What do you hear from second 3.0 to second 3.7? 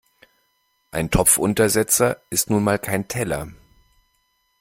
Teller.